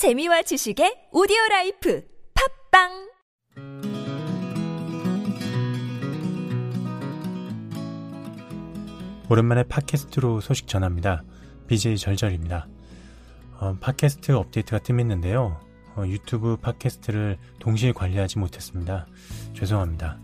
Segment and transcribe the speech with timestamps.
[0.00, 2.02] 재미와 지식의 오디오 라이프
[2.72, 3.10] 팟빵
[9.28, 11.22] 오랜만에 팟캐스트로 소식 전합니다.
[11.66, 12.66] BJ 절절입니다.
[13.58, 15.60] 어, 팟캐스트 업데이트가 뜸했는데요.
[15.96, 19.06] 어, 유튜브 팟캐스트를 동시에 관리하지 못했습니다.
[19.52, 20.18] 죄송합니다.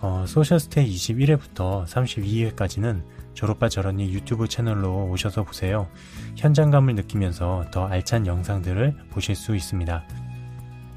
[0.00, 3.02] 어, 소셜스테이 21회부터 32회까지는
[3.34, 5.88] 절오빠 절언니 유튜브 채널로 오셔서 보세요.
[6.36, 10.04] 현장감을 느끼면서 더 알찬 영상들을 보실 수 있습니다.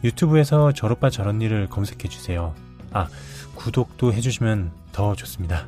[0.03, 2.55] 유튜브에서 졸업바 저런이를 검색해 주세요.
[2.91, 3.07] 아,
[3.55, 5.67] 구독도 해주시면 더 좋습니다.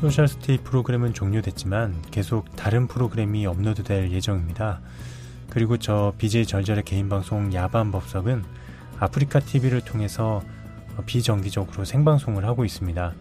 [0.00, 4.80] 소셜스테이 프로그램은 종료됐지만 계속 다른 프로그램이 업로드될 예정입니다.
[5.48, 8.44] 그리고 저 BJ 절절의 개인 방송 야반 법석은
[8.98, 10.42] 아프리카 TV를 통해서
[11.06, 13.12] 비정기적으로 생방송을 하고 있습니다.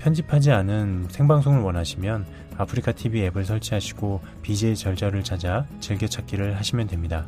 [0.00, 2.26] 편집하지 않은 생방송을 원하시면
[2.58, 7.26] 아프리카 TV 앱을 설치하시고 BJ 절절을 찾아 즐겨찾기를 하시면 됩니다.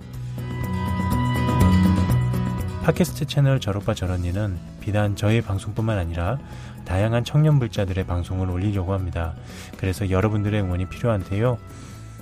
[2.82, 6.38] 팟캐스트 채널 저로빠 저런니는 비단 저의 방송뿐만 아니라
[6.84, 9.34] 다양한 청년 불자들의 방송을 올리려고 합니다.
[9.76, 11.58] 그래서 여러분들의 응원이 필요한데요.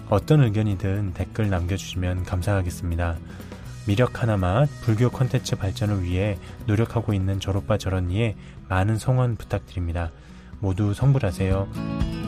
[0.08, 3.16] 어떤 의견이든 댓글 남겨주시면 감사하겠습니다.
[3.86, 8.34] 미력 하나만 불교 컨텐츠 발전을 위해 노력하고 있는 졸업바 저런니에
[8.68, 10.10] 많은 성원 부탁드립니다.
[10.60, 12.23] 모두 성불하세요.